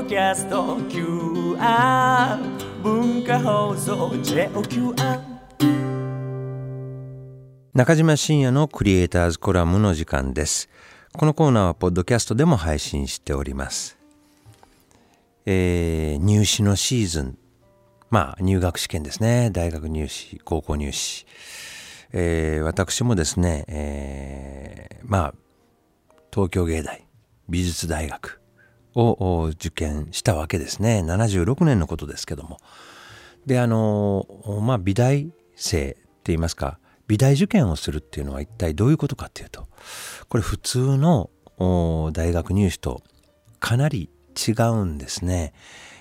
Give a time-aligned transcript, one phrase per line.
[0.00, 2.38] ドキャスト QR
[2.82, 5.20] 文化放送 JOQR
[7.74, 10.70] 中島信也のクリエイターズコラムの時間です。
[11.12, 13.98] このコーナーはポッドキャストでも配信しております。
[15.44, 17.38] えー、入試のシーズン。
[18.08, 19.50] まあ入学試験ですね。
[19.50, 21.26] 大学入試高校入試。
[22.12, 25.34] えー、私もですね、えー、まあ
[26.32, 27.06] 東京芸大
[27.50, 28.39] 美術大学
[28.94, 31.02] を受験したわけですね。
[31.04, 32.58] 76年のことですけども。
[33.46, 34.26] であの
[34.62, 39.66] まあ美大生って言いますか美大受験をするっていうのは一体どういうことかっていうと
[40.28, 41.30] これ普通の
[42.12, 43.02] 大学入試と
[43.58, 45.52] かなり違うんですね、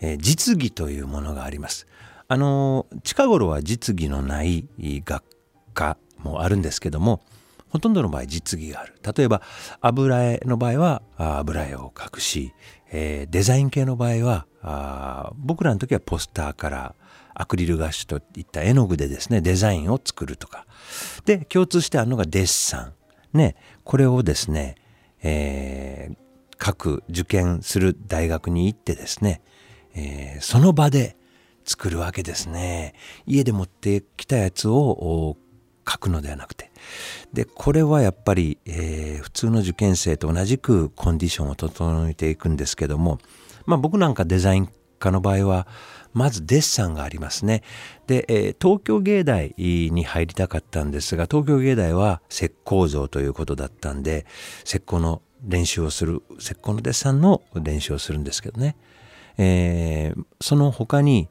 [0.00, 1.86] えー、実技というものがあります。
[2.28, 5.24] あの近頃は実技のない学
[5.74, 7.22] 科もあるんですけども
[7.70, 8.94] ほとんどの場合実技がある。
[9.16, 9.42] 例えば
[9.80, 12.52] 油絵の場合は油絵を描くし、
[12.92, 16.94] えー、デザイン系の場合はあ僕らの時はポスターから
[17.34, 20.66] アクリルガッシュといった絵の具でですねデザインを作るとか。
[21.24, 22.92] で共通してあるのがデッサン。
[23.32, 24.74] ねこれをですね、
[25.22, 26.16] えー、
[26.58, 29.42] 各受験する大学に行ってですね、
[29.94, 31.16] えー、その場で
[31.64, 32.94] 作るわけですね。
[33.26, 35.36] 家で持ってきたやつを
[35.88, 36.69] 書くのではなくて
[37.32, 43.18] でこれはやっぱり、えー、普通の受験生と同じくコンディションを整えていくんですけども
[43.66, 45.66] まあ僕なんかデザイン科の場合は
[46.12, 47.62] まずデッサンがありますね。
[48.06, 54.26] で、えー、東京芸大に入りたかったんですが東京芸大は石膏像ということだったんで
[54.64, 58.76] 石膏の練習をする石膏のデッサンの練習をするんですけどね、
[59.38, 61.28] えー、その他に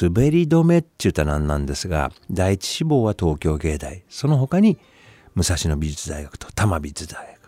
[0.00, 4.04] 滑り止めって言ったらなんなんですが第一志望は東京芸大。
[4.08, 4.78] その他に
[5.34, 7.42] 武蔵野美術大学と多摩美術大学。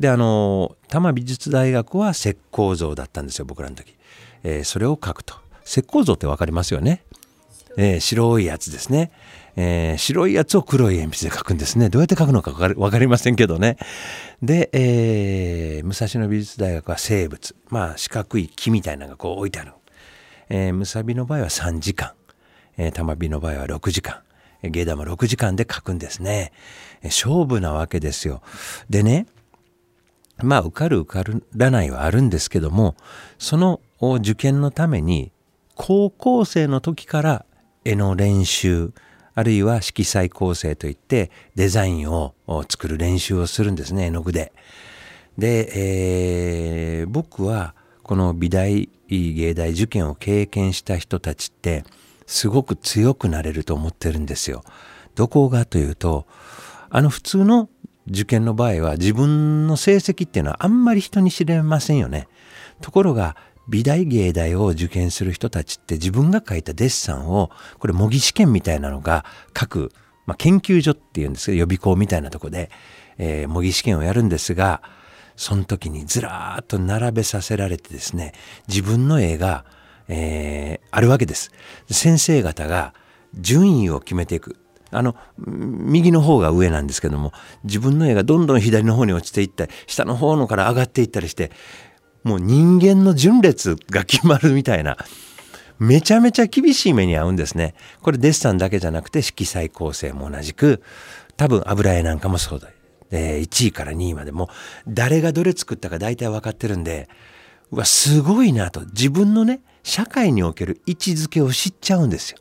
[0.00, 3.94] であの多摩美術大学は石膏像だったんですよ僕らの時、
[4.42, 5.36] えー、それを書くと。
[5.64, 7.04] 石膏像って分かりますよね、
[7.76, 9.12] えー、白いやつですね、
[9.54, 11.88] えー、白いやつを黒い鉛筆で書くんですね。
[11.88, 13.76] どうやって書くのか分かりませんけどね。
[14.42, 17.54] で、えー、武蔵野美術大学は生物。
[17.68, 19.72] まあ四角い木みたいなのがこう置いてある。
[20.48, 22.12] えー、むさびの場合は3時間、
[22.76, 24.22] えー、玉火の場合は6時間、
[24.62, 26.52] 芸玉6時間で書くんですね。
[27.02, 28.42] え勝負なわけですよ。
[28.88, 29.26] でね、
[30.42, 31.24] まあ受かる受か
[31.56, 32.94] らないはあるんですけども、
[33.38, 35.32] その受験のために
[35.74, 37.44] 高校生の時から
[37.84, 38.92] 絵の練習、
[39.34, 42.34] あるいは色彩構成といってデザインを
[42.68, 44.52] 作る練習をするんですね、絵の具で。
[45.38, 51.84] で、えー、僕はこの美大芸大受験を経験した人たちって
[52.26, 54.64] すごく強くなれると思ってるんですよ。
[55.14, 56.26] どこがというと
[56.90, 57.68] あの普通の
[58.08, 62.28] 受験の場合は自分の成績っていうのはあんまり人に知れませんよね。
[62.80, 63.36] ところが
[63.68, 69.92] 美大芸大を受験する人たちって自分が書いたデッサンをこれ模擬試験みたいなのが各、
[70.26, 72.70] まあ、研究所っていうんですけど予備校みたいなとこで、
[73.18, 74.82] えー、模擬試験をやるんですが
[75.36, 78.32] その時にずらーっと並べさせられてですね、
[78.68, 79.64] 自分の絵が、
[80.08, 81.50] えー、あるわけです。
[81.90, 82.94] 先生方が
[83.34, 84.56] 順位を決めていく。
[84.90, 87.32] あの、右の方が上なんですけども、
[87.64, 91.50] 自分の絵がどんどん左の方に落ちていったり、下の方のから上がっていったりして、
[92.24, 94.98] もう人間の順列が決まるみたいな、
[95.78, 97.74] めちゃめちゃ厳しい目に遭うんですね。
[98.02, 100.82] これデッサンだけじゃなくて色彩構成も同じく、
[101.36, 102.68] 多分油絵なんかもそうだ。
[103.12, 104.48] えー、1位から2位までも
[104.88, 107.08] 誰がどれ作ったか大体分かってるんで
[107.70, 112.38] うわすごいなと自分のね社会における位置づけを知っちゃうんですよ。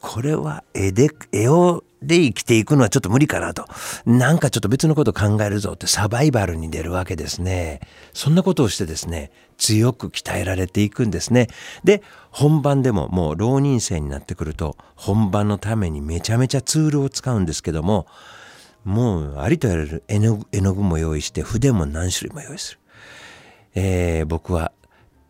[0.00, 3.66] これは絵で絵をで生きていくのはちょっと無理かなと。
[4.06, 7.80] なんかちょっと別のこと考えるぞってサバイバルに出るわけですね。
[8.12, 11.48] そんなことをしてですね、強く鍛えられていくんですね。
[11.82, 18.06] で、本番でももう浪人生になってくると、本番のためにめちゃめちゃツールを使うんですけども、
[18.84, 22.80] もうありとやられる絵の絵の具も用意して筆も何種類も用意する。
[23.74, 24.72] えー、僕は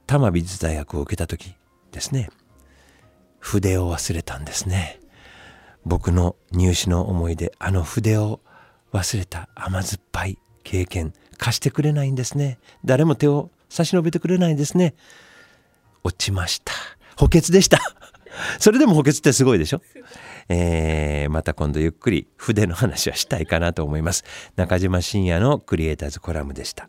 [0.06, 1.55] 多摩美術大学を受けた時
[1.93, 2.31] ですね。
[3.38, 5.00] 筆を忘れたんですね。
[5.84, 8.40] 僕の入試の思い出あの筆を
[8.93, 12.58] 忘れた甘酸っぱい経験貸してくれないんですね。
[12.84, 14.94] 誰も手を差し伸べてくれないんですね。
[16.05, 16.73] 落ちました。
[17.17, 17.78] 補欠でした。
[18.59, 19.81] それでも補欠ってすごいでしょ？
[20.49, 24.25] えー、また今度ゆっくり筆の話はしたいかなと思います。
[24.56, 26.89] 中島信也のクリエイターズコラムでした。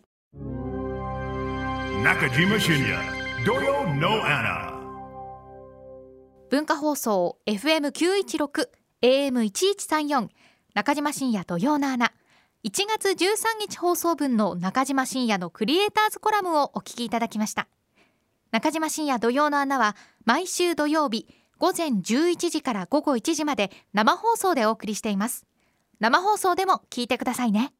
[2.02, 4.80] 中島信也土曜のアナ
[6.50, 8.68] 文化放送 FM916
[9.02, 10.28] AM1134
[10.74, 12.12] 中島信也土曜のアナ。
[12.62, 17.68] 1月13日放送分の中島信也のクリエイターズコラムをお聞きいただきました。
[18.50, 21.26] 中島深夜土曜の穴は毎週土曜日
[21.60, 25.44] 午前11時から午後1時まで生放送でお送りしています。
[25.98, 27.74] 生放送でも聞いてくださいね。